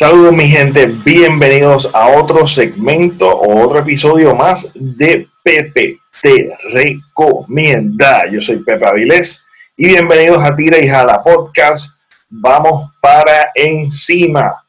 Saludos 0.00 0.32
mi 0.32 0.48
gente, 0.48 0.86
bienvenidos 0.86 1.90
a 1.92 2.08
otro 2.08 2.46
segmento 2.46 3.28
o 3.28 3.62
otro 3.62 3.80
episodio 3.80 4.34
más 4.34 4.72
de 4.74 5.28
Pepe 5.44 5.98
Te 6.22 6.56
Recomienda. 6.72 8.26
Yo 8.30 8.40
soy 8.40 8.64
Pepe 8.64 8.88
Avilés 8.88 9.44
y 9.76 9.88
bienvenidos 9.88 10.42
a 10.42 10.56
Tira 10.56 10.78
y 10.78 10.88
Jala 10.88 11.22
Podcast. 11.22 12.00
Vamos 12.30 12.92
para 13.02 13.52
encima. 13.54 14.64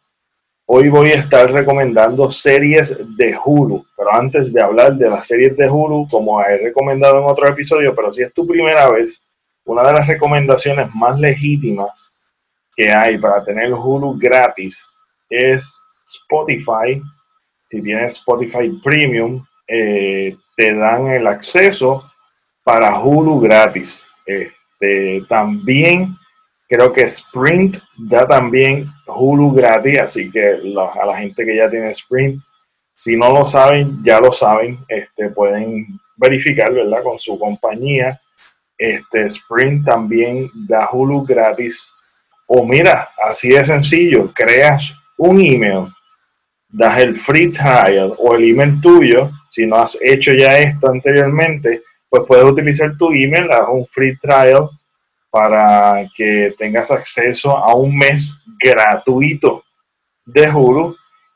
Hoy 0.66 0.90
voy 0.90 1.12
a 1.12 1.20
estar 1.20 1.50
recomendando 1.50 2.30
series 2.30 3.00
de 3.16 3.34
Hulu, 3.42 3.86
pero 3.96 4.14
antes 4.14 4.52
de 4.52 4.62
hablar 4.62 4.96
de 4.96 5.10
las 5.10 5.28
series 5.28 5.56
de 5.56 5.70
Hulu, 5.70 6.08
como 6.12 6.42
he 6.42 6.58
recomendado 6.58 7.20
en 7.20 7.24
otro 7.24 7.48
episodio, 7.48 7.96
pero 7.96 8.12
si 8.12 8.22
es 8.22 8.34
tu 8.34 8.46
primera 8.46 8.90
vez, 8.90 9.24
una 9.64 9.82
de 9.84 9.94
las 9.94 10.08
recomendaciones 10.08 10.94
más 10.94 11.18
legítimas 11.18 12.12
que 12.76 12.92
hay 12.92 13.18
para 13.18 13.42
tener 13.46 13.72
Hulu 13.74 14.20
gratis 14.20 14.91
es 15.32 15.82
Spotify. 16.06 17.02
Si 17.72 17.82
tienes 17.82 18.18
Spotify 18.18 18.70
Premium, 18.84 19.44
eh, 19.68 20.36
te 20.56 20.76
dan 20.76 21.08
el 21.08 21.26
acceso 21.26 22.12
para 22.64 23.00
Hulu 23.00 23.40
gratis. 23.40 24.06
Este, 24.26 25.24
también 25.28 26.16
Creo 26.72 26.94
que 26.94 27.02
Sprint 27.02 27.80
da 27.98 28.26
también 28.26 28.90
Hulu 29.06 29.52
gratis, 29.52 30.00
así 30.00 30.32
que 30.32 30.52
a 30.52 31.06
la 31.06 31.18
gente 31.18 31.44
que 31.44 31.58
ya 31.58 31.70
tiene 31.70 31.92
Sprint, 31.92 32.42
si 32.96 33.18
no 33.18 33.30
lo 33.30 33.46
saben, 33.46 34.02
ya 34.06 34.22
lo 34.22 34.32
saben, 34.32 34.80
este, 34.88 35.32
pueden 35.32 36.00
verificar, 36.16 36.74
¿verdad? 36.74 37.04
Con 37.04 37.20
su 37.20 37.38
compañía. 37.38 38.22
Este, 38.78 39.26
Sprint 39.26 39.86
también 39.86 40.50
da 40.66 40.88
Hulu 40.90 41.26
gratis. 41.26 41.92
O 42.48 42.66
mira, 42.66 43.10
así 43.30 43.50
de 43.50 43.66
sencillo, 43.66 44.32
creas 44.34 44.96
un 45.22 45.40
email, 45.40 45.86
das 46.68 46.98
el 47.00 47.16
free 47.16 47.52
trial 47.52 48.16
o 48.18 48.34
el 48.34 48.50
email 48.50 48.82
tuyo, 48.82 49.30
si 49.50 49.68
no 49.68 49.76
has 49.76 49.98
hecho 50.02 50.34
ya 50.34 50.58
esto 50.58 50.88
anteriormente, 50.90 51.84
pues 52.10 52.24
puedes 52.28 52.46
utilizar 52.46 52.98
tu 52.98 53.12
email, 53.12 53.48
das 53.48 53.68
un 53.70 53.86
free 53.86 54.18
trial 54.18 54.68
para 55.30 56.08
que 56.16 56.54
tengas 56.58 56.90
acceso 56.90 57.56
a 57.56 57.76
un 57.76 57.96
mes 57.96 58.36
gratuito 58.60 59.64
de 60.26 60.50
Hulu 60.50 60.96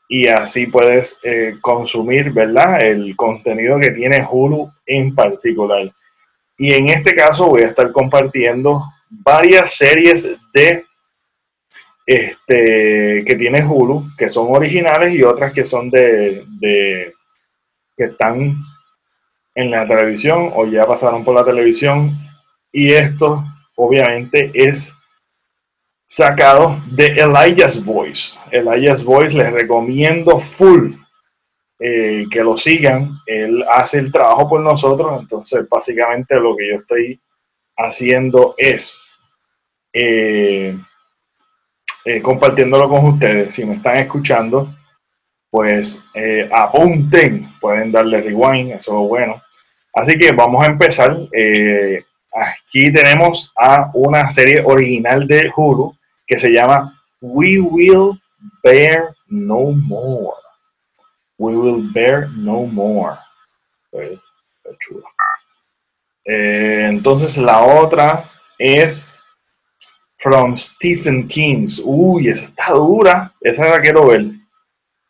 y 0.09 0.27
así 0.29 0.65
puedes 0.65 1.19
eh, 1.23 1.55
consumir, 1.61 2.31
¿verdad? 2.31 2.83
El 2.83 3.15
contenido 3.15 3.79
que 3.79 3.91
tiene 3.91 4.27
Hulu 4.27 4.71
en 4.87 5.13
particular. 5.13 5.91
Y 6.57 6.73
en 6.73 6.89
este 6.89 7.13
caso 7.13 7.47
voy 7.47 7.61
a 7.61 7.67
estar 7.67 7.91
compartiendo 7.91 8.83
varias 9.09 9.75
series 9.75 10.35
de 10.53 10.83
este 12.05 13.23
que 13.25 13.35
tiene 13.35 13.65
Hulu, 13.65 14.11
que 14.17 14.29
son 14.29 14.47
originales 14.49 15.13
y 15.13 15.23
otras 15.23 15.53
que 15.53 15.65
son 15.65 15.89
de, 15.89 16.45
de 16.59 17.13
que 17.97 18.03
están 18.05 18.55
en 19.55 19.71
la 19.71 19.87
televisión 19.87 20.51
o 20.53 20.65
ya 20.65 20.85
pasaron 20.85 21.23
por 21.23 21.35
la 21.35 21.45
televisión. 21.45 22.11
Y 22.71 22.91
esto 22.91 23.43
obviamente 23.75 24.51
es 24.53 24.95
sacado 26.07 26.79
de 26.91 27.07
Elijah's 27.07 27.83
Voice. 27.83 28.37
Elijah's 28.51 29.03
Voice 29.03 29.35
les 29.35 29.51
recomiendo 29.51 30.39
full 30.39 30.93
eh, 31.79 32.25
que 32.29 32.43
lo 32.43 32.55
sigan. 32.57 33.11
Él 33.25 33.63
hace 33.69 33.99
el 33.99 34.11
trabajo 34.11 34.47
por 34.47 34.61
nosotros, 34.61 35.21
entonces 35.21 35.67
básicamente 35.67 36.35
lo 36.39 36.55
que 36.55 36.69
yo 36.69 36.75
estoy 36.75 37.19
haciendo 37.77 38.55
es 38.57 39.11
eh, 39.91 40.77
eh, 42.05 42.21
compartiéndolo 42.21 42.87
con 42.87 43.05
ustedes. 43.05 43.53
Si 43.53 43.65
me 43.65 43.75
están 43.75 43.97
escuchando, 43.97 44.73
pues 45.49 46.01
apunten, 46.51 47.47
pueden 47.59 47.91
darle 47.91 48.21
rewind, 48.21 48.71
eso 48.71 49.03
es 49.03 49.09
bueno. 49.09 49.41
Así 49.93 50.17
que 50.17 50.31
vamos 50.31 50.63
a 50.63 50.69
empezar. 50.69 51.17
Aquí 52.33 52.91
tenemos 52.91 53.53
a 53.57 53.89
una 53.93 54.29
serie 54.29 54.61
original 54.65 55.25
de 55.25 55.49
Hulu 55.55 55.95
que 56.27 56.37
se 56.37 56.51
llama 56.51 56.93
We 57.21 57.59
Will 57.59 58.19
Bear 58.61 59.15
No 59.27 59.71
More. 59.71 60.37
We 61.37 61.55
Will 61.55 61.89
Bear 61.93 62.29
No 62.29 62.63
More. 62.63 63.15
Eh, 66.25 66.87
entonces 66.89 67.37
la 67.37 67.61
otra 67.61 68.29
es 68.57 69.15
From 70.25 70.57
Stephen 70.57 71.27
King. 71.27 71.67
Uy, 71.83 72.29
esa 72.29 72.45
está 72.45 72.73
dura. 72.73 73.31
Esa 73.41 73.69
la 73.69 73.79
quiero 73.79 74.07
ver. 74.07 74.25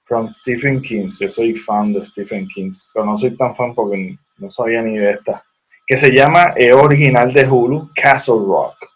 From 0.04 0.28
Stephen 0.34 0.82
King. 0.82 1.10
Yo 1.18 1.32
soy 1.32 1.54
fan 1.54 1.94
de 1.94 2.04
Stephen 2.04 2.46
King, 2.54 2.74
pero 2.94 3.06
no 3.06 3.18
soy 3.18 3.32
tan 3.38 3.56
fan 3.56 3.74
porque 3.74 4.18
no 4.38 4.52
sabía 4.52 4.82
ni 4.82 4.98
de 4.98 5.12
esta 5.12 5.42
que 5.88 5.98
se 5.98 6.12
llama, 6.12 6.54
es 6.56 6.74
original 6.74 7.32
de 7.32 7.48
Hulu, 7.48 7.92
Castle 7.96 8.40
Rock. 8.46 8.90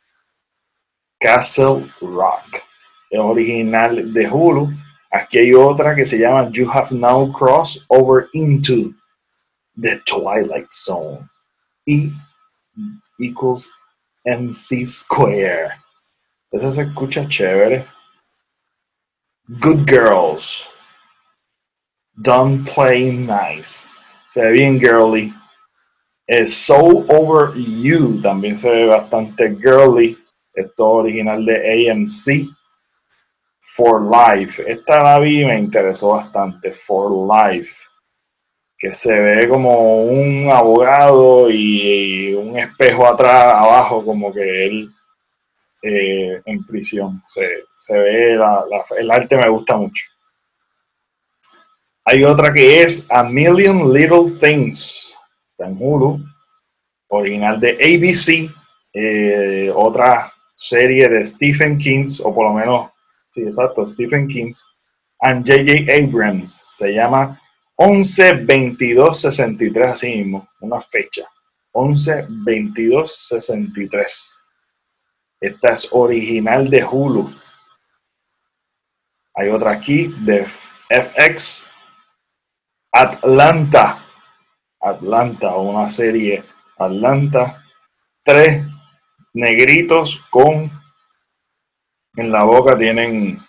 Castle 1.19 1.87
Rock. 2.01 2.63
Es 3.09 3.19
original 3.19 4.11
de 4.11 4.27
Hulu. 4.27 4.69
Aquí 5.11 5.37
hay 5.39 5.53
otra 5.53 5.95
que 5.95 6.05
se 6.05 6.17
llama 6.17 6.49
You 6.51 6.69
Have 6.71 6.95
Now 6.95 7.31
Crossed 7.31 7.83
Over 7.89 8.27
Into 8.33 8.93
the 9.79 10.01
Twilight 10.05 10.71
Zone. 10.71 11.29
E 11.85 12.11
equals 13.19 13.69
MC 14.25 14.85
Square. 14.85 15.78
Eso 16.51 16.71
se 16.71 16.81
escucha 16.81 17.27
chévere. 17.27 17.85
Good 19.47 19.87
Girls. 19.87 20.67
Don't 22.15 22.67
Play 22.67 23.11
Nice. 23.11 23.89
Se 24.31 24.41
ve 24.41 24.51
bien 24.51 24.79
girly. 24.79 25.33
Es 26.27 26.53
So 26.53 27.05
Over 27.07 27.53
You 27.55 28.19
también 28.21 28.57
se 28.57 28.69
ve 28.69 28.85
bastante 28.87 29.55
girly. 29.55 30.17
Esto 30.53 30.89
original 30.89 31.45
de 31.45 31.91
AMC. 31.91 32.49
For 33.61 34.01
Life. 34.01 34.63
Esta 34.69 35.03
la 35.03 35.19
vi 35.19 35.45
me 35.45 35.57
interesó 35.57 36.09
bastante. 36.09 36.73
For 36.73 37.11
Life. 37.11 37.75
Que 38.75 38.91
se 38.91 39.13
ve 39.13 39.47
como 39.47 40.03
un 40.03 40.49
abogado 40.51 41.49
y, 41.49 42.33
un 42.33 42.57
espejo 42.57 43.05
atrás, 43.05 43.53
abajo, 43.55 44.03
como 44.03 44.33
que 44.33 44.65
él 44.65 44.89
eh, 45.81 46.41
en 46.45 46.65
prisión. 46.65 47.23
Se, 47.27 47.93
ve, 47.93 48.33
el 48.33 49.11
arte 49.11 49.37
me 49.37 49.49
gusta 49.49 49.77
mucho. 49.77 50.03
Hay 52.05 52.23
otra 52.23 52.51
que 52.51 52.81
es 52.81 53.05
A 53.11 53.23
Million 53.23 53.93
Little 53.93 54.31
Things 54.39 55.15
en 55.59 55.77
Hulu, 55.79 56.19
original 57.09 57.59
de 57.59 57.71
ABC, 57.73 58.49
eh, 58.93 59.71
otra 59.73 60.33
serie 60.55 61.07
de 61.07 61.23
Stephen 61.23 61.77
King, 61.77 62.07
o 62.23 62.33
por 62.33 62.47
lo 62.47 62.53
menos, 62.53 62.91
sí, 63.33 63.41
exacto, 63.41 63.87
Stephen 63.87 64.27
King, 64.27 64.51
and 65.21 65.45
J.J. 65.45 65.91
Abrams, 65.93 66.71
se 66.75 66.93
llama 66.93 67.39
11 67.75 68.33
22 68.45 69.21
63, 69.21 69.87
así 69.87 70.15
mismo, 70.15 70.49
una 70.61 70.81
fecha, 70.81 71.25
11 71.71 72.25
22 72.29 73.27
63. 73.29 74.38
Esta 75.41 75.73
es 75.73 75.89
original 75.91 76.69
de 76.69 76.83
Hulu. 76.83 77.31
Hay 79.35 79.49
otra 79.49 79.71
aquí 79.71 80.07
de 80.19 80.45
FX 80.45 81.71
Atlanta 82.91 84.03
Atlanta 84.81 85.55
una 85.57 85.89
serie 85.89 86.43
Atlanta. 86.77 87.63
Tres 88.23 88.65
negritos 89.33 90.21
con 90.29 90.71
en 92.15 92.31
la 92.31 92.43
boca 92.43 92.77
tienen 92.77 93.39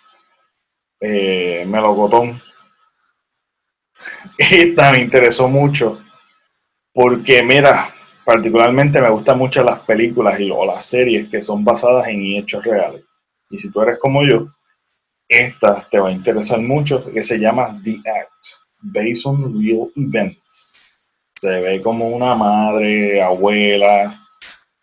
eh, 0.99 1.65
melocotón. 1.67 2.41
Esta 4.37 4.91
me 4.91 5.01
interesó 5.01 5.47
mucho 5.47 6.03
porque, 6.93 7.43
mira, 7.43 7.90
particularmente 8.23 9.01
me 9.01 9.09
gustan 9.09 9.37
mucho 9.37 9.63
las 9.63 9.79
películas 9.79 10.39
y, 10.39 10.51
o 10.51 10.65
las 10.65 10.85
series 10.85 11.29
que 11.29 11.41
son 11.41 11.63
basadas 11.63 12.07
en 12.07 12.21
hechos 12.21 12.63
reales. 12.63 13.03
Y 13.49 13.59
si 13.59 13.69
tú 13.71 13.81
eres 13.81 13.99
como 13.99 14.23
yo, 14.23 14.47
esta 15.27 15.85
te 15.89 15.99
va 15.99 16.09
a 16.09 16.11
interesar 16.11 16.59
mucho, 16.59 17.11
que 17.11 17.23
se 17.23 17.39
llama 17.39 17.79
The 17.83 18.01
Act, 18.09 18.31
Based 18.83 19.25
on 19.25 19.61
Real 19.61 19.91
Events 19.95 20.81
se 21.41 21.59
ve 21.59 21.81
como 21.81 22.07
una 22.07 22.35
madre, 22.35 23.19
abuela, 23.19 24.15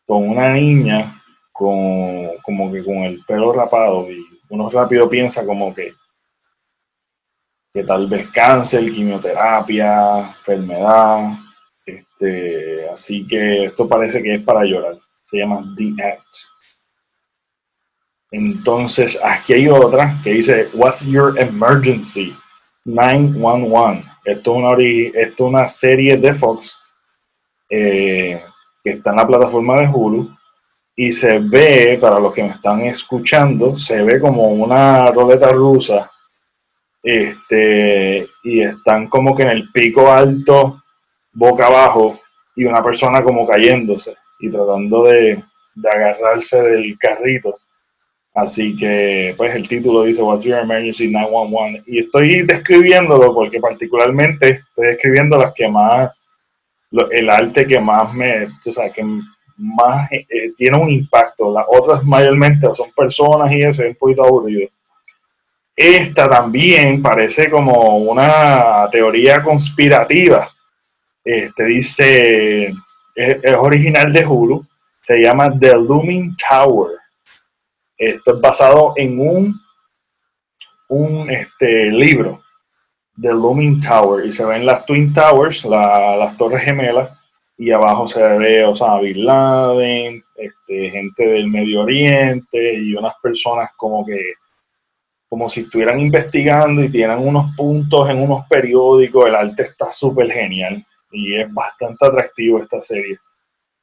con 0.05 0.29
una 0.29 0.49
niña, 0.49 1.23
con, 1.53 2.37
como 2.43 2.73
que 2.73 2.85
con 2.85 2.97
el 3.05 3.25
pelo 3.25 3.53
rapado, 3.53 4.11
y 4.11 4.27
uno 4.49 4.69
rápido 4.69 5.09
piensa 5.09 5.47
como 5.47 5.73
que, 5.73 5.95
que 7.73 7.85
tal 7.85 8.09
vez 8.09 8.29
cáncer, 8.31 8.91
quimioterapia, 8.91 10.19
enfermedad, 10.19 11.31
este, 12.19 12.89
así 12.91 13.27
que 13.27 13.65
esto 13.65 13.89
parece 13.89 14.23
que 14.23 14.35
es 14.35 14.43
para 14.43 14.65
llorar, 14.65 14.99
se 15.25 15.39
llama 15.39 15.65
The 15.77 15.95
Act. 16.03 16.37
Entonces, 18.31 19.19
aquí 19.23 19.55
hay 19.55 19.69
otra 19.69 20.17
que 20.23 20.31
dice, 20.31 20.69
What's 20.75 21.07
Your 21.07 21.39
Emergency? 21.39 22.35
911. 22.85 24.05
Esto 24.25 24.79
es 24.79 25.41
una, 25.41 25.69
serie 25.69 26.17
de 26.17 26.35
Fox 26.35 26.77
eh, 27.71 28.43
que 28.83 28.91
está 28.91 29.11
en 29.11 29.17
la 29.17 29.27
plataforma 29.27 29.79
de 29.79 29.89
Hulu 29.89 30.31
y 30.95 31.13
se 31.13 31.39
ve, 31.39 31.97
para 32.01 32.19
los 32.19 32.35
que 32.35 32.43
me 32.43 32.51
están 32.51 32.81
escuchando, 32.83 33.79
se 33.79 34.03
ve 34.03 34.21
como 34.21 34.49
una 34.49 35.11
roleta 35.11 35.51
rusa 35.51 36.11
este, 37.03 38.29
y 38.43 38.61
están 38.61 39.07
como 39.07 39.35
que 39.35 39.45
en 39.45 39.51
el 39.51 39.71
pico 39.71 40.11
alto, 40.11 40.83
boca 41.39 41.67
abajo, 41.67 42.21
y 42.57 42.65
una 42.65 42.83
persona 42.83 43.23
como 43.23 43.47
cayéndose 43.47 44.17
y 44.41 44.51
tratando 44.51 45.05
de, 45.05 45.41
de 45.75 45.89
agarrarse 45.89 46.61
del 46.61 46.99
carrito. 46.99 47.57
Así 48.35 48.77
que, 48.77 49.35
pues 49.37 49.55
el 49.55 49.67
título 49.67 50.03
dice 50.03 50.23
What's 50.23 50.45
Your 50.45 50.59
Emergency 50.59 51.11
911 51.11 51.83
y 51.87 52.01
estoy 52.01 52.43
describiéndolo 52.43 53.33
porque 53.33 53.61
particularmente 53.61 54.63
estoy 54.69 54.87
describiendo 54.89 55.39
las 55.39 55.53
que 55.55 55.69
más, 55.69 56.13
el 57.11 57.31
arte 57.31 57.67
que 57.67 57.81
más 57.81 58.13
me, 58.13 58.45
o 58.45 58.73
sea, 58.73 58.91
que 58.91 59.05
más 59.57 60.11
eh, 60.13 60.53
tiene 60.57 60.79
un 60.79 60.91
impacto. 60.91 61.53
Las 61.53 61.65
otras 61.69 62.05
mayormente 62.05 62.67
son 62.77 62.91
personas 62.93 63.53
y 63.53 63.61
eso 63.61 63.83
es 63.83 63.91
un 63.91 63.97
poquito 63.97 64.25
aburrido. 64.25 64.69
Esta 65.77 66.29
también 66.29 67.01
parece 67.01 67.49
como 67.49 67.99
una 67.99 68.89
teoría 68.91 69.43
conspirativa. 69.43 70.49
Este 71.29 71.65
dice, 71.65 72.67
es, 73.15 73.37
es 73.43 73.55
original 73.55 74.13
de 74.13 74.25
Hulu, 74.25 74.65
se 75.03 75.19
llama 75.19 75.51
The 75.59 75.75
Looming 75.75 76.37
Tower 76.37 76.99
esto 77.99 78.35
es 78.35 78.41
basado 78.41 78.93
en 78.95 79.19
un, 79.19 79.61
un 80.89 81.29
este, 81.31 81.91
libro 81.91 82.41
de 83.17 83.31
Looming 83.31 83.81
Tower 83.81 84.25
y 84.25 84.31
se 84.31 84.47
ven 84.47 84.65
las 84.65 84.87
Twin 84.87 85.13
Towers, 85.13 85.65
las 85.65 86.37
torres 86.37 86.63
gemelas, 86.63 87.11
y 87.57 87.73
abajo 87.73 88.07
se 88.07 88.23
ve 88.23 88.65
Osama 88.65 89.01
Bin 89.01 89.25
Laden, 89.25 90.23
este, 90.37 90.91
gente 90.91 91.27
del 91.27 91.49
Medio 91.49 91.81
Oriente 91.81 92.75
y 92.75 92.95
unas 92.95 93.15
personas 93.21 93.71
como 93.77 94.07
que 94.07 94.35
como 95.29 95.49
si 95.49 95.63
estuvieran 95.63 96.01
investigando 96.01 96.83
y 96.83 96.89
tienen 96.89 97.19
unos 97.19 97.55
puntos 97.55 98.09
en 98.09 98.23
unos 98.23 98.47
periódicos. 98.49 99.27
El 99.27 99.35
arte 99.35 99.65
está 99.65 99.93
súper 99.93 100.31
genial 100.31 100.83
y 101.11 101.41
es 101.41 101.53
bastante 101.53 102.07
atractivo 102.07 102.63
esta 102.63 102.81
serie. 102.81 103.19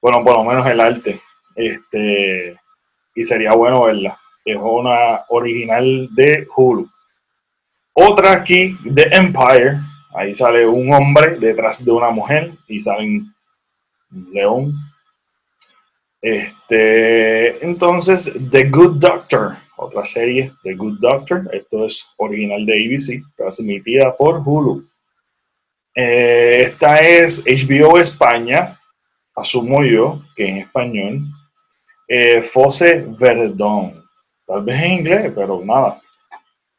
Bueno, 0.02 0.24
por 0.24 0.38
lo 0.38 0.44
menos 0.44 0.68
el 0.68 0.80
arte. 0.80 1.20
Este, 1.56 2.60
y 3.16 3.26
sería 3.26 3.54
bueno 3.54 3.86
verla. 3.86 4.18
Es 4.44 4.58
una 4.58 5.26
original 5.30 6.10
de 6.14 6.48
Hulu. 6.56 6.88
Otra 7.94 8.34
aquí, 8.34 8.78
The 8.94 9.08
Empire. 9.12 9.80
Ahí 10.14 10.36
sale 10.36 10.68
un 10.68 10.94
hombre 10.94 11.40
detrás 11.40 11.84
de 11.84 11.92
una 11.92 12.10
mujer 12.10 12.54
y 12.68 12.80
salen 12.80 13.34
león. 14.32 14.74
Este, 16.22 17.64
entonces, 17.66 18.36
The 18.50 18.70
Good 18.70 18.98
Doctor, 18.98 19.58
otra 19.78 20.06
serie, 20.06 20.54
The 20.64 20.74
Good 20.76 21.00
Doctor. 21.00 21.50
Esto 21.54 21.86
es 21.86 22.08
original 22.18 22.66
de 22.66 22.74
ABC, 22.74 23.24
transmitida 23.36 24.16
por 24.16 24.42
Hulu. 24.46 24.88
Eh, 25.96 26.58
esta 26.64 27.00
es 27.00 27.44
HBO 27.46 27.98
España, 27.98 28.78
asumo 29.34 29.82
yo 29.82 30.22
que 30.36 30.46
en 30.46 30.58
español 30.58 31.22
eh, 32.08 32.42
Fosse 32.42 33.06
Verdon. 33.08 34.04
Tal 34.46 34.62
vez 34.64 34.84
en 34.84 34.92
inglés, 34.92 35.32
pero 35.34 35.62
nada. 35.64 36.02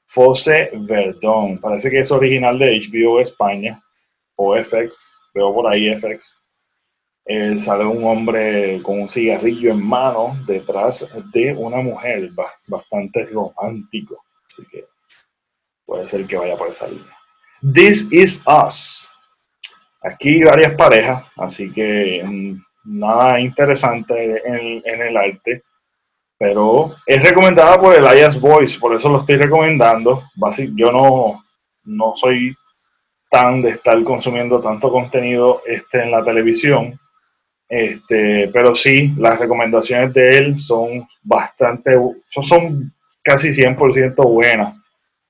Fosse 0.07 0.71
Verdon. 0.75 1.59
Parece 1.59 1.91
que 1.91 2.01
es 2.01 2.13
original 2.13 2.59
de 2.59 2.79
HBO 2.79 3.21
España 3.21 3.83
o 4.37 4.55
FX. 4.55 5.11
Veo 5.35 5.53
por 5.53 5.67
ahí 5.67 5.95
FX. 5.97 6.43
Eh, 7.25 7.59
sale 7.59 7.85
un 7.85 8.05
hombre 8.05 8.81
con 8.83 9.01
un 9.01 9.09
cigarrillo 9.09 9.73
en 9.73 9.85
mano 9.85 10.37
detrás 10.47 11.09
de 11.33 11.55
una 11.55 11.79
mujer 11.79 12.31
bastante 12.67 13.27
romántico. 13.27 14.23
Así 14.49 14.63
que 14.71 14.85
puede 15.85 16.07
ser 16.07 16.25
que 16.27 16.37
vaya 16.37 16.57
por 16.57 16.69
esa 16.69 16.87
línea. 16.87 17.16
This 17.67 18.13
is 18.13 18.45
Us. 18.47 19.11
Aquí 20.01 20.45
varias 20.45 20.77
parejas, 20.77 21.25
así 21.37 21.73
que 21.73 22.23
mm, 22.25 22.61
nada 22.85 23.41
interesante 23.41 24.41
en, 24.45 25.03
el 25.03 25.17
arte, 25.17 25.63
pero 26.39 26.95
es 27.05 27.21
recomendada 27.25 27.81
por 27.81 27.93
Elias 27.93 28.41
Voice, 28.41 28.79
por 28.79 28.95
eso 28.95 29.09
lo 29.09 29.19
estoy 29.19 29.37
recomendando. 29.37 30.23
Yo 30.77 30.93
no, 30.93 31.45
no 31.87 32.15
soy 32.15 32.55
tan 33.29 33.63
de 33.63 33.71
estar 33.71 34.01
consumiendo 34.05 34.61
tanto 34.61 34.89
contenido 34.89 35.63
este, 35.67 36.05
en 36.05 36.13
la 36.13 36.23
televisión, 36.23 36.97
este, 37.69 38.49
pero 38.53 38.77
sí, 38.77 39.13
las 39.17 39.41
recomendaciones 39.41 40.15
de 40.15 40.29
él 40.29 40.61
son 40.61 41.09
bastante, 41.21 41.99
son 42.29 42.95
casi 43.25 43.49
100% 43.49 44.15
buenas. 44.23 44.86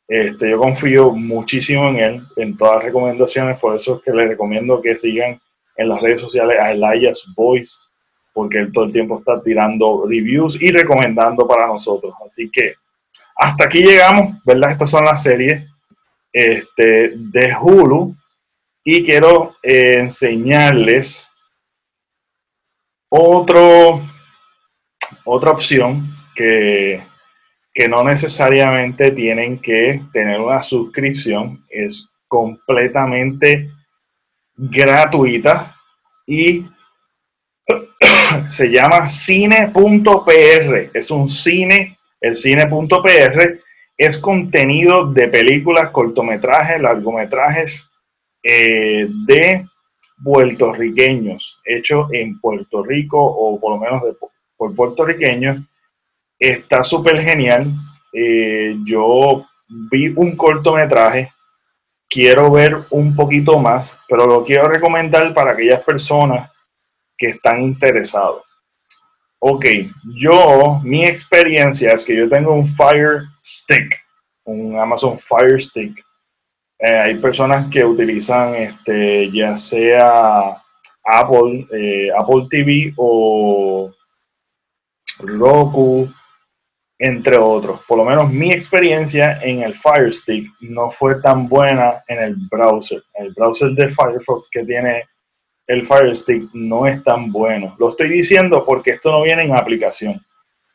Este, 0.09 0.51
yo 0.51 0.59
confío 0.59 1.11
muchísimo 1.11 1.89
en 1.89 1.97
él, 1.97 2.23
en 2.37 2.57
todas 2.57 2.77
las 2.77 2.85
recomendaciones, 2.85 3.59
por 3.59 3.75
eso 3.75 3.97
es 3.97 4.03
que 4.03 4.13
les 4.13 4.29
recomiendo 4.29 4.81
que 4.81 4.97
sigan 4.97 5.41
en 5.77 5.89
las 5.89 6.01
redes 6.01 6.21
sociales 6.21 6.59
a 6.61 6.71
Elias 6.71 7.25
Voice, 7.35 7.77
porque 8.33 8.59
él 8.59 8.73
todo 8.73 8.85
el 8.85 8.93
tiempo 8.93 9.19
está 9.19 9.43
tirando 9.43 10.07
reviews 10.07 10.61
y 10.61 10.71
recomendando 10.71 11.47
para 11.47 11.67
nosotros. 11.67 12.15
Así 12.25 12.49
que 12.51 12.75
hasta 13.35 13.65
aquí 13.65 13.83
llegamos, 13.83 14.43
¿verdad? 14.45 14.71
Estas 14.71 14.91
son 14.91 15.05
las 15.05 15.23
series 15.23 15.69
este, 16.33 17.13
de 17.17 17.57
Hulu 17.61 18.15
y 18.85 19.03
quiero 19.03 19.57
eh, 19.63 19.99
enseñarles 19.99 21.27
otro, 23.09 24.03
otra 25.25 25.51
opción 25.51 26.09
que, 26.35 27.03
que 27.77 27.89
no 27.91 28.03
necesariamente 28.03 29.11
tienen 29.11 29.59
que 29.59 30.01
tener 30.11 30.41
una 30.41 30.63
suscripción, 30.63 31.63
es 31.69 32.09
completamente 32.27 33.69
gratuita 34.57 35.77
y 36.27 36.65
se 38.49 38.71
llama 38.71 39.07
cine.pr. 39.07 40.91
Es 40.95 41.11
un 41.11 41.29
cine, 41.29 41.99
el 42.19 42.35
cine.pr 42.35 43.61
es 43.99 44.17
contenido 44.17 45.13
de 45.13 45.29
películas, 45.29 45.91
cortometrajes, 45.91 46.81
largometrajes 46.81 47.91
eh, 48.43 49.07
de 49.27 49.67
puertorriqueños, 50.25 51.61
hechos 51.67 52.09
en 52.13 52.41
Puerto 52.41 52.83
Rico 52.83 53.19
o 53.19 53.61
por 53.61 53.73
lo 53.73 53.79
menos 53.79 54.03
por 54.57 54.75
puertorriqueños. 54.75 55.59
Está 56.39 56.85
súper 56.85 57.23
genial. 57.23 57.67
Eh, 58.13 58.77
yo 58.85 59.47
vi 59.69 60.09
un 60.09 60.37
cortometraje 60.37 61.33
quiero 62.09 62.51
ver 62.51 62.85
un 62.91 63.15
poquito 63.15 63.59
más, 63.59 63.99
pero 64.09 64.27
lo 64.27 64.45
quiero 64.45 64.69
recomendar 64.69 65.35
para 65.35 65.53
aquellas 65.53 65.83
personas 65.83 66.51
que 67.17 67.29
están 67.29 67.63
interesados. 67.63 68.43
Ok, 69.39 69.67
yo, 70.15 70.81
mi 70.83 71.05
experiencia 71.05 71.93
es 71.93 72.05
que 72.05 72.17
yo 72.17 72.29
tengo 72.29 72.55
un 72.55 72.67
Fire 72.67 73.23
Stick, 73.45 74.01
un 74.45 74.79
Amazon 74.79 75.19
Fire 75.19 75.61
Stick. 75.61 76.03
Eh, 76.79 76.99
hay 76.99 77.15
personas 77.17 77.69
que 77.71 77.85
utilizan 77.85 78.55
este, 78.55 79.31
ya 79.31 79.57
sea 79.57 80.63
Apple, 81.05 81.67
eh, 81.73 82.11
Apple 82.19 82.47
TV 82.51 82.93
o 82.97 83.93
Roku, 85.19 86.09
entre 86.99 87.37
otros. 87.37 87.81
Por 87.87 87.99
lo 87.99 88.05
menos 88.05 88.31
mi 88.31 88.53
experiencia 88.53 89.41
en 89.43 89.63
el 89.63 89.75
Fire 89.75 90.13
Stick 90.13 90.51
no 90.61 90.91
fue 90.91 91.21
tan 91.21 91.49
buena 91.49 92.03
en 92.09 92.19
el 92.23 92.37
browser. 92.51 93.03
El 93.15 93.33
browser 93.33 93.71
de 93.71 93.89
Firefox 93.89 94.49
que 94.51 94.65
tiene 94.65 95.05
el 95.67 95.85
Fire 95.85 96.15
Stick 96.15 96.49
no 96.55 96.87
es 96.87 97.03
tan 97.03 97.31
bueno. 97.31 97.75
Lo 97.79 97.91
estoy 97.91 98.09
diciendo 98.09 98.65
porque 98.65 98.93
esto 98.93 99.11
no 99.11 99.23
viene 99.23 99.45
en 99.45 99.57
aplicación. 99.57 100.21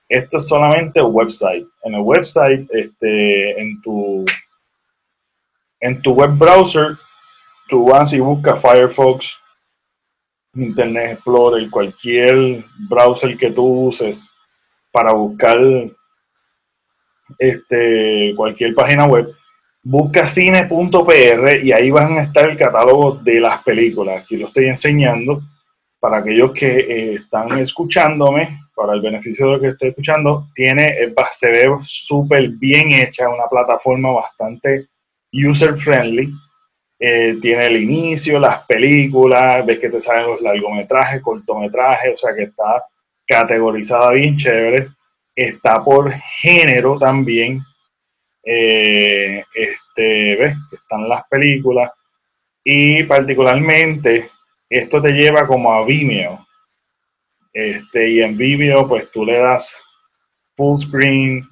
Esto 0.07 0.37
es 0.37 0.47
solamente 0.47 1.01
website. 1.01 1.65
En 1.83 1.95
el 1.95 2.01
website, 2.01 2.69
este, 2.71 3.59
en 3.59 3.81
tu 3.81 4.25
en 5.79 5.99
tu 6.01 6.13
web 6.13 6.37
browser, 6.37 6.95
tú 7.67 7.89
vas 7.89 8.13
y 8.13 8.19
buscas 8.19 8.61
Firefox, 8.61 9.39
Internet 10.53 11.13
Explorer, 11.13 11.69
cualquier 11.71 12.63
browser 12.87 13.35
que 13.35 13.49
tú 13.49 13.87
uses 13.87 14.27
para 14.91 15.13
buscar 15.13 15.57
este, 17.37 18.33
cualquier 18.35 18.73
página 18.73 19.05
web, 19.05 19.33
busca 19.83 20.27
cine.pr 20.27 21.63
y 21.63 21.71
ahí 21.71 21.91
van 21.91 22.17
a 22.17 22.23
estar 22.23 22.49
el 22.49 22.57
catálogo 22.57 23.13
de 23.15 23.39
las 23.39 23.63
películas. 23.63 24.21
Aquí 24.21 24.37
lo 24.37 24.47
estoy 24.47 24.65
enseñando. 24.67 25.41
para 25.99 26.17
aquellos 26.17 26.51
que 26.51 26.77
eh, 26.77 27.13
están 27.13 27.59
escuchándome, 27.59 28.61
para 28.75 28.93
el 28.93 29.01
beneficio 29.01 29.45
de 29.45 29.51
lo 29.53 29.59
que 29.59 29.67
estoy 29.67 29.89
escuchando, 29.89 30.47
tiene, 30.55 30.85
eh, 30.85 31.13
se 31.31 31.51
ve 31.51 31.67
súper 31.83 32.49
bien 32.49 32.91
hecha, 32.91 33.29
una 33.29 33.47
plataforma 33.47 34.09
bastante 34.11 34.87
user 35.31 35.75
friendly. 35.75 36.33
Eh, 36.99 37.37
tiene 37.41 37.67
el 37.67 37.83
inicio, 37.83 38.39
las 38.39 38.65
películas, 38.65 39.63
ves 39.65 39.79
que 39.79 39.89
te 39.89 40.01
salen 40.01 40.27
los 40.27 40.41
largometrajes, 40.41 41.21
cortometrajes, 41.21 42.13
o 42.13 42.17
sea 42.17 42.35
que 42.35 42.43
está 42.43 42.83
categorizada 43.25 44.11
bien 44.11 44.35
chévere. 44.37 44.87
Está 45.41 45.83
por 45.83 46.11
género 46.11 46.99
también. 46.99 47.61
este, 48.43 50.35
ves, 50.35 50.57
están 50.71 51.09
las 51.09 51.27
películas. 51.27 51.91
Y 52.63 53.03
particularmente 53.05 54.29
esto 54.69 55.01
te 55.01 55.11
lleva 55.11 55.47
como 55.47 55.73
a 55.73 55.83
Vimeo. 55.83 56.45
Este, 57.51 58.09
y 58.09 58.21
en 58.21 58.37
Vimeo, 58.37 58.87
pues 58.87 59.11
tú 59.11 59.25
le 59.25 59.39
das 59.39 59.83
full 60.55 60.77
screen. 60.77 61.43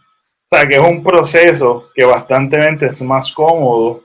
O 0.51 0.55
sea, 0.55 0.67
que 0.67 0.75
es 0.75 0.81
un 0.81 1.03
proceso 1.03 1.89
que 1.95 2.05
bastante 2.05 2.85
es 2.85 3.01
más 3.01 3.33
cómodo 3.33 4.03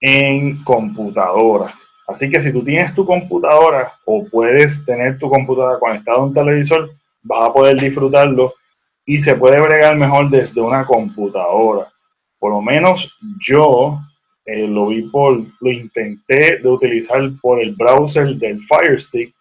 en 0.00 0.64
computadora. 0.64 1.74
Así 2.08 2.30
que 2.30 2.40
si 2.40 2.50
tú 2.50 2.64
tienes 2.64 2.94
tu 2.94 3.04
computadora 3.04 3.92
o 4.06 4.26
puedes 4.26 4.84
tener 4.86 5.18
tu 5.18 5.28
computadora 5.28 5.78
conectada 5.78 6.18
a 6.18 6.24
un 6.24 6.32
televisor, 6.32 6.90
vas 7.22 7.48
a 7.48 7.52
poder 7.52 7.78
disfrutarlo 7.78 8.54
y 9.04 9.18
se 9.18 9.34
puede 9.34 9.60
bregar 9.60 9.96
mejor 9.96 10.30
desde 10.30 10.60
una 10.60 10.84
computadora. 10.84 11.88
Por 12.38 12.52
lo 12.52 12.60
menos 12.60 13.16
yo 13.38 13.98
eh, 14.44 14.66
lo 14.66 14.88
vi 14.88 15.02
por, 15.02 15.40
lo 15.60 15.70
intenté 15.70 16.58
de 16.58 16.68
utilizar 16.68 17.20
por 17.40 17.60
el 17.60 17.74
browser 17.74 18.34
del 18.36 18.60
Fire 18.62 19.00
Stick 19.00 19.34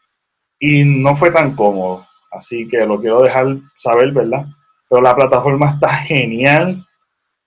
y 0.60 0.84
no 0.84 1.16
fue 1.16 1.32
tan 1.32 1.56
cómodo. 1.56 2.06
Así 2.32 2.68
que 2.68 2.86
lo 2.86 3.00
quiero 3.00 3.22
dejar 3.22 3.58
saber, 3.78 4.12
¿verdad? 4.12 4.46
Pero 4.90 5.02
la 5.02 5.16
plataforma 5.16 5.72
está 5.72 5.90
genial 5.98 6.86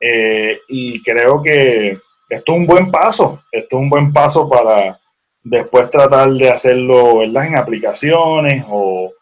eh, 0.01 0.59
y 0.69 1.03
creo 1.03 1.41
que 1.41 1.99
esto 2.29 2.53
es 2.53 2.59
un 2.59 2.67
buen 2.67 2.91
paso. 2.91 3.43
Esto 3.51 3.77
es 3.77 3.83
un 3.83 3.89
buen 3.89 4.13
paso 4.13 4.49
para 4.49 4.99
después 5.43 5.91
tratar 5.91 6.31
de 6.33 6.51
hacerlo, 6.51 7.19
¿verdad? 7.19 7.47
En 7.47 7.57
aplicaciones 7.57 8.65
o, 8.69 9.13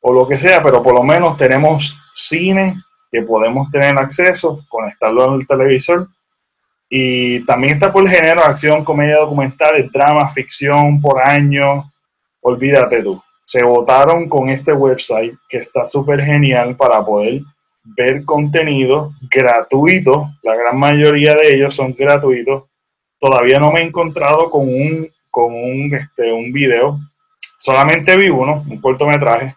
o 0.00 0.12
lo 0.12 0.26
que 0.26 0.38
sea, 0.38 0.62
pero 0.62 0.82
por 0.82 0.94
lo 0.94 1.02
menos 1.02 1.36
tenemos 1.36 1.96
cine 2.20 2.76
que 3.10 3.22
podemos 3.22 3.70
tener 3.70 3.96
acceso, 3.98 4.64
conectarlo 4.68 5.32
al 5.32 5.46
televisor 5.46 6.08
y 6.92 7.44
también 7.44 7.74
está 7.74 7.92
por 7.92 8.02
el 8.02 8.10
género, 8.10 8.42
acción, 8.42 8.84
comedia 8.84 9.18
documental, 9.18 9.88
drama, 9.92 10.28
ficción 10.30 11.00
por 11.00 11.22
año. 11.22 11.92
Olvídate 12.40 13.00
tú. 13.04 13.22
Se 13.44 13.62
votaron 13.62 14.28
con 14.28 14.48
este 14.48 14.72
website 14.72 15.34
que 15.48 15.58
está 15.58 15.86
súper 15.86 16.20
genial 16.24 16.74
para 16.74 17.04
poder 17.04 17.42
ver 17.84 18.24
contenido 18.24 19.12
gratuito. 19.30 20.30
La 20.42 20.56
gran 20.56 20.78
mayoría 20.78 21.36
de 21.36 21.54
ellos 21.54 21.76
son 21.76 21.94
gratuitos. 21.96 22.64
Todavía 23.20 23.60
no 23.60 23.70
me 23.70 23.80
he 23.80 23.84
encontrado 23.84 24.50
con 24.50 24.62
un, 24.62 25.08
con 25.30 25.54
un, 25.54 25.94
este, 25.94 26.32
un 26.32 26.52
video. 26.52 26.98
Solamente 27.58 28.16
vi 28.16 28.30
uno, 28.30 28.64
un 28.68 28.80
cortometraje. 28.80 29.54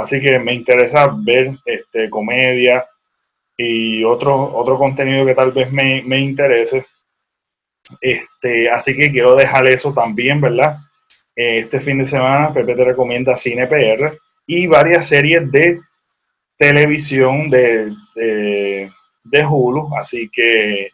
Así 0.00 0.20
que 0.20 0.38
me 0.38 0.54
interesa 0.54 1.10
ver 1.24 1.52
este, 1.64 2.08
comedia, 2.10 2.84
y 3.62 4.02
otro, 4.04 4.56
otro 4.56 4.78
contenido 4.78 5.26
que 5.26 5.34
tal 5.34 5.52
vez 5.52 5.70
me, 5.70 6.02
me 6.02 6.18
interese. 6.18 6.86
Este, 8.00 8.70
así 8.70 8.96
que 8.96 9.10
quiero 9.10 9.34
dejar 9.34 9.66
eso 9.66 9.92
también, 9.92 10.40
¿verdad? 10.40 10.78
Este 11.36 11.80
fin 11.80 11.98
de 11.98 12.06
semana 12.06 12.52
Pepe 12.54 12.74
te 12.74 12.84
recomienda 12.84 13.36
Cine 13.36 13.66
PR 13.66 14.18
y 14.46 14.66
varias 14.66 15.08
series 15.08 15.50
de 15.50 15.80
televisión 16.56 17.50
de, 17.50 17.92
de, 18.14 19.46
Hulu. 19.46 19.94
Así 19.96 20.30
que 20.30 20.90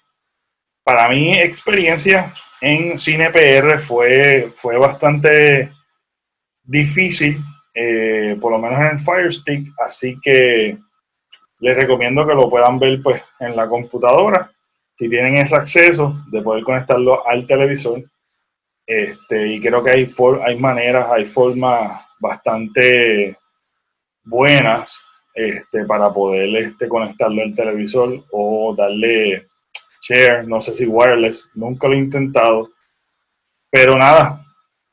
para 0.82 1.08
mi 1.08 1.34
experiencia 1.34 2.32
en 2.60 2.98
Cine 2.98 3.30
PR 3.30 3.78
fue, 3.78 4.50
fue 4.56 4.76
bastante 4.76 5.70
difícil, 6.64 7.38
eh, 7.78 8.38
por 8.40 8.52
lo 8.52 8.58
menos 8.58 8.80
en 8.80 8.86
el 8.86 9.00
Fire 9.00 9.30
Stick. 9.30 9.68
Así 9.78 10.18
que 10.22 10.78
les 11.60 11.76
recomiendo 11.76 12.26
que 12.26 12.34
lo 12.34 12.48
puedan 12.48 12.78
ver 12.78 13.02
pues 13.02 13.22
en 13.38 13.54
la 13.54 13.68
computadora, 13.68 14.50
si 14.96 15.10
tienen 15.10 15.34
ese 15.34 15.56
acceso 15.56 16.16
de 16.28 16.40
poder 16.40 16.64
conectarlo 16.64 17.26
al 17.28 17.46
televisor. 17.46 18.02
Este, 18.86 19.48
y 19.48 19.60
creo 19.60 19.82
que 19.82 19.90
hay, 19.90 20.14
hay 20.44 20.58
maneras, 20.58 21.08
hay 21.10 21.26
formas 21.26 22.02
bastante 22.18 23.36
buenas 24.24 24.98
este, 25.34 25.84
para 25.84 26.10
poder 26.10 26.56
este, 26.56 26.88
conectarlo 26.88 27.42
al 27.42 27.54
televisor 27.54 28.24
o 28.32 28.74
darle 28.74 29.48
share, 30.00 30.46
no 30.46 30.60
sé 30.60 30.74
si 30.74 30.86
wireless, 30.86 31.50
nunca 31.54 31.88
lo 31.88 31.94
he 31.94 31.98
intentado. 31.98 32.70
Pero 33.70 33.96
nada, 33.96 34.45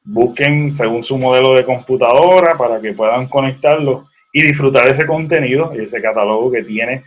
busquen 0.03 0.71
según 0.71 1.03
su 1.03 1.17
modelo 1.17 1.53
de 1.53 1.65
computadora 1.65 2.57
para 2.57 2.81
que 2.81 2.93
puedan 2.93 3.27
conectarlo 3.27 4.07
y 4.31 4.41
disfrutar 4.41 4.87
ese 4.87 5.05
contenido 5.05 5.71
y 5.75 5.83
ese 5.83 6.01
catálogo 6.01 6.51
que 6.51 6.63
tiene 6.63 7.03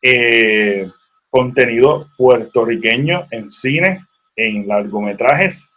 eh, 0.00 0.88
contenido 1.28 2.08
puertorriqueño 2.16 3.26
en 3.30 3.50
cine, 3.50 4.04
en 4.36 4.68
largometrajes, 4.68 5.68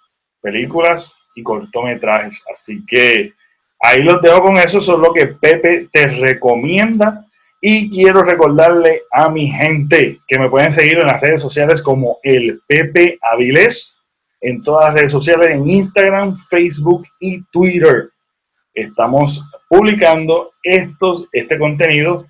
películas 0.41 1.15
y 1.35 1.43
cortometrajes. 1.43 2.43
Así 2.53 2.85
que 2.85 3.33
ahí 3.79 4.03
los 4.03 4.21
dejo 4.21 4.43
con 4.43 4.57
eso, 4.57 4.77
eso 4.77 4.93
es 4.93 4.99
lo 4.99 5.13
que 5.13 5.27
Pepe 5.27 5.87
te 5.91 6.07
recomienda. 6.07 7.23
Y 7.59 7.89
quiero 7.89 8.23
recordarle 8.23 9.01
a 9.11 9.29
mi 9.29 9.47
gente 9.47 10.19
que 10.27 10.37
me 10.37 10.47
pueden 10.47 10.71
seguir 10.71 10.99
en 10.99 11.07
las 11.07 11.19
redes 11.19 11.41
sociales 11.41 11.81
como 11.81 12.19
el 12.21 12.61
Pepe 12.67 13.17
Avilés, 13.19 13.96
en 14.41 14.61
todas 14.63 14.85
las 14.85 14.95
redes 14.95 15.11
sociales, 15.11 15.49
en 15.49 15.69
Instagram, 15.69 16.37
Facebook 16.49 17.05
y 17.19 17.43
Twitter. 17.51 18.09
Estamos 18.73 19.43
publicando 19.69 20.51
estos, 20.63 21.27
este 21.31 21.57
contenido 21.57 22.25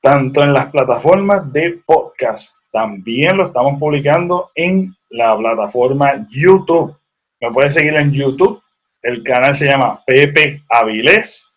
tanto 0.00 0.42
en 0.42 0.52
las 0.52 0.66
plataformas 0.66 1.50
de 1.50 1.80
podcast, 1.86 2.56
también 2.74 3.36
lo 3.36 3.46
estamos 3.46 3.78
publicando 3.78 4.50
en 4.54 4.92
la 5.10 5.36
plataforma 5.36 6.26
YouTube. 6.28 6.94
Me 7.40 7.52
puedes 7.52 7.72
seguir 7.72 7.94
en 7.94 8.10
YouTube. 8.10 8.60
El 9.00 9.22
canal 9.22 9.54
se 9.54 9.66
llama 9.66 10.02
Pepe 10.04 10.64
Avilés. 10.68 11.52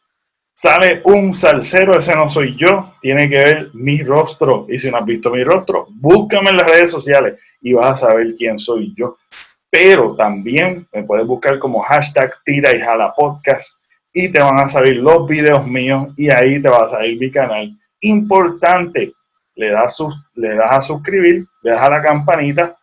Sale 0.54 1.02
un 1.06 1.34
salsero, 1.34 1.98
ese 1.98 2.16
no 2.16 2.30
soy 2.30 2.56
yo. 2.56 2.94
Tiene 3.02 3.28
que 3.28 3.38
ver 3.38 3.70
mi 3.74 4.04
rostro. 4.04 4.68
Y 4.70 4.78
si 4.78 4.92
no 4.92 4.98
has 4.98 5.06
visto 5.06 5.32
mi 5.32 5.44
rostro, 5.44 5.88
búscame 5.90 6.52
en 6.52 6.58
las 6.58 6.70
redes 6.70 6.92
sociales 6.92 7.40
y 7.62 7.74
vas 7.74 8.04
a 8.04 8.10
saber 8.10 8.36
quién 8.38 8.60
soy 8.60 8.94
yo. 8.96 9.18
Pero 9.70 10.16
también 10.16 10.88
me 10.94 11.04
puedes 11.04 11.28
buscar 11.28 11.60
como 11.60 11.82
hashtag 11.82 12.34
tira 12.44 12.76
y 12.76 12.80
jala 12.80 13.14
podcast 13.14 13.78
y 14.14 14.30
te 14.30 14.40
van 14.40 14.60
a 14.60 14.68
salir 14.68 14.98
los 14.98 15.28
videos 15.28 15.66
míos 15.68 16.10
y 16.18 16.30
ahí 16.30 16.62
te 16.62 16.70
va 16.70 16.86
a 16.86 16.88
salir 16.88 17.20
mi 17.20 17.30
canal. 17.30 17.72
Importante, 18.02 19.14
le 19.56 19.70
das, 19.72 19.98
le 20.36 20.56
das 20.56 20.72
a 20.72 20.82
suscribir, 20.82 21.46
le 21.62 21.72
das 21.72 21.82
a 21.82 21.90
la 21.90 22.02
campanita 22.02 22.76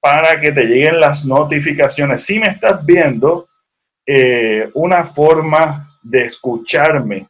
para 0.00 0.40
que 0.40 0.50
te 0.50 0.64
lleguen 0.64 0.98
las 0.98 1.24
notificaciones. 1.24 2.24
Si 2.24 2.38
me 2.38 2.48
estás 2.48 2.84
viendo, 2.84 3.48
eh, 4.06 4.68
una 4.74 5.04
forma 5.04 5.88
de 6.02 6.24
escucharme 6.24 7.28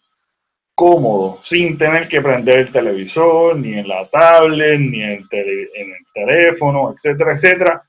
cómodo, 0.75 1.41
sin 1.43 1.77
tener 1.77 2.09
que 2.09 2.23
prender 2.23 2.61
el 2.61 2.73
televisor, 2.73 3.57
ni 3.57 3.75
en 3.75 3.87
la 3.87 4.09
tablet, 4.09 4.81
ni 4.81 5.03
en, 5.03 5.27
en 5.31 5.91
el 5.91 6.07
teléfono, 6.15 6.95
etcétera, 6.95 7.33
etcétera. 7.35 7.83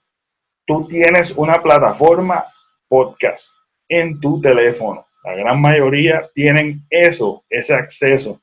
Tú 0.65 0.87
tienes 0.87 1.31
una 1.31 1.61
plataforma 1.61 2.45
podcast 2.87 3.55
en 3.87 4.19
tu 4.19 4.39
teléfono. 4.41 5.05
La 5.23 5.35
gran 5.35 5.61
mayoría 5.61 6.21
tienen 6.33 6.81
eso, 6.89 7.43
ese 7.49 7.73
acceso. 7.73 8.41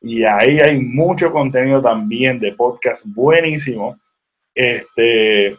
Y 0.00 0.24
ahí 0.24 0.58
hay 0.60 0.78
mucho 0.78 1.32
contenido 1.32 1.80
también 1.82 2.38
de 2.38 2.52
podcast 2.52 3.06
buenísimo 3.06 3.98
este, 4.54 5.56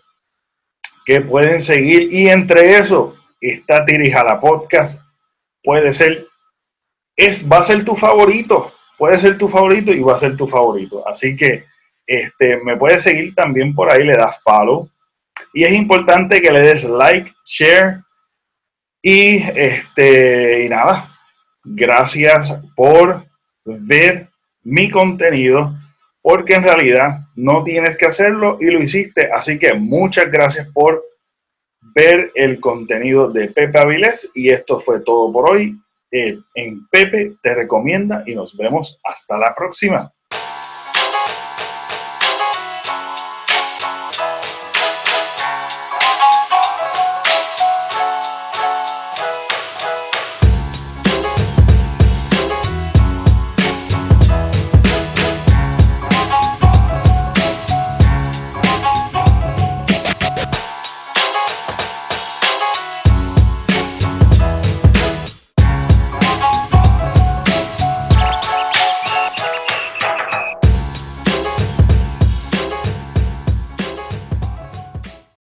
que 1.06 1.22
pueden 1.22 1.62
seguir. 1.62 2.12
Y 2.12 2.30
entre 2.30 2.78
eso 2.78 3.16
está 3.42 3.86
Tirijala 3.86 4.40
Podcast. 4.40 5.04
Puede 5.64 5.92
ser, 5.94 6.28
es, 7.16 7.50
va 7.50 7.60
a 7.60 7.64
ser 7.64 7.84
tu 7.84 7.96
favorito. 7.96 8.72
Puede 8.98 9.18
ser 9.18 9.38
tu 9.38 9.48
favorito 9.48 9.92
y 9.92 10.00
va 10.00 10.14
a 10.14 10.18
ser 10.18 10.38
tu 10.38 10.48
favorito. 10.48 11.08
Así 11.08 11.36
que 11.36 11.66
este, 12.08 12.58
me 12.64 12.78
puedes 12.78 13.04
seguir 13.04 13.34
también 13.36 13.74
por 13.74 13.92
ahí, 13.92 14.04
le 14.04 14.16
das 14.16 14.42
follow. 14.42 14.90
Y 15.56 15.64
es 15.64 15.72
importante 15.72 16.42
que 16.42 16.52
le 16.52 16.60
des 16.60 16.84
like, 16.84 17.32
share 17.46 18.02
y, 19.02 19.38
este, 19.38 20.66
y 20.66 20.70
nada, 20.70 21.08
gracias 21.64 22.54
por 22.76 23.24
ver 23.64 24.28
mi 24.64 24.92
contenido, 24.92 25.74
porque 26.22 26.56
en 26.56 26.64
realidad 26.64 27.20
no 27.36 27.64
tienes 27.64 27.96
que 27.96 28.06
hacerlo 28.06 28.58
y 28.60 28.66
lo 28.66 28.84
hiciste. 28.84 29.32
Así 29.32 29.58
que 29.58 29.74
muchas 29.74 30.30
gracias 30.30 30.68
por 30.74 31.02
ver 31.82 32.34
el 32.36 32.60
contenido 32.60 33.30
de 33.30 33.48
Pepe 33.48 33.80
Avilés 33.80 34.30
y 34.36 34.50
esto 34.50 34.78
fue 34.78 35.00
todo 35.00 35.32
por 35.32 35.54
hoy. 35.54 35.80
eh, 36.12 36.38
en 36.54 36.86
Pepe 36.90 37.36
Te 37.42 37.54
Recomienda 37.54 38.24
y 38.26 38.36
nos 38.36 38.58
vemos 38.58 39.00
hasta 39.06 39.38
la 39.38 39.56
próxima. 39.56 40.12